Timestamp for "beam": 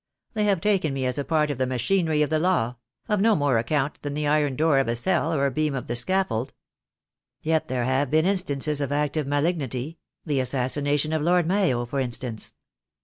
5.51-5.75